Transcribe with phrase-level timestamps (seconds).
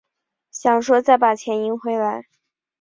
[0.49, 2.25] 想说再把钱赢回来